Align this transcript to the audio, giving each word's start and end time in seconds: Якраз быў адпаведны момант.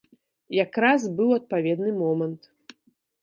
Якраз 0.63 1.01
быў 1.19 1.29
адпаведны 1.39 1.91
момант. 2.01 2.41